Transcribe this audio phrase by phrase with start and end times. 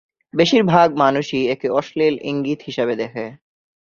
[0.33, 3.25] বেশিরভাগ মানুষই একে অশ্লীল ইঙ্গিত হিসেবে দেখে।